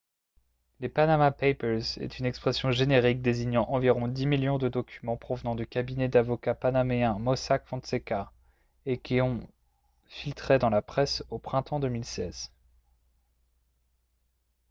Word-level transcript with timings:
les 0.79 0.89
«panama 0.89 1.29
papers» 1.29 1.95
est 2.01 2.17
une 2.17 2.25
expression 2.25 2.71
générique 2.71 3.21
désignant 3.21 3.67
environ 3.69 4.07
dix 4.07 4.25
millions 4.25 4.57
de 4.57 4.67
documents 4.67 5.15
provenant 5.15 5.53
du 5.53 5.67
cabinet 5.67 6.07
d'avocats 6.09 6.55
panaméen 6.55 7.19
mossack 7.19 7.67
fonseca 7.67 8.31
et 8.87 8.97
qui 8.97 9.21
ont 9.21 9.47
filtré 10.07 10.57
dans 10.57 10.71
la 10.71 10.81
presse 10.81 11.23
au 11.29 11.37
printemps 11.37 11.79
2016 11.79 12.51